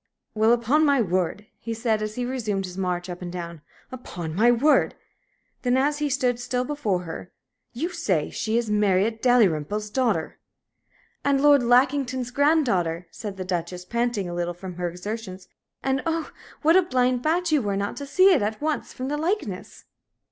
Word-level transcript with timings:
"Well, 0.33 0.51
upon 0.51 0.83
my 0.83 0.99
word," 0.99 1.45
he 1.59 1.75
said, 1.75 2.01
as 2.01 2.15
he 2.15 2.25
resumed 2.25 2.65
his 2.65 2.75
march 2.75 3.07
up 3.07 3.21
and 3.21 3.31
down 3.31 3.61
"upon 3.91 4.33
my 4.33 4.51
word!" 4.51 4.95
Then, 5.61 5.77
as 5.77 5.99
he 5.99 6.09
stood 6.09 6.39
still 6.39 6.65
before 6.65 7.03
her, 7.03 7.31
"You 7.73 7.89
say 7.89 8.31
she 8.31 8.57
is 8.57 8.67
Marriott 8.67 9.21
Dalrymple's 9.21 9.91
daughter?" 9.91 10.39
"And 11.23 11.39
Lord 11.39 11.61
Lackington's 11.61 12.31
granddaughter." 12.31 13.05
said 13.11 13.37
the 13.37 13.45
Duchess, 13.45 13.85
panting 13.85 14.27
a 14.27 14.33
little 14.33 14.55
from 14.55 14.77
her 14.77 14.89
exertions. 14.89 15.47
"And, 15.83 16.01
oh, 16.07 16.31
what 16.63 16.75
a 16.75 16.81
blind 16.81 17.21
bat 17.21 17.51
you 17.51 17.61
were 17.61 17.77
not 17.77 17.95
to 17.97 18.07
see 18.07 18.33
it 18.33 18.41
at 18.41 18.59
once 18.59 18.93
from 18.93 19.07
the 19.07 19.17
likeness!" 19.17 19.85